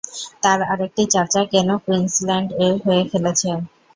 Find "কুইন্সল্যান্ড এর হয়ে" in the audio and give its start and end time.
1.83-3.03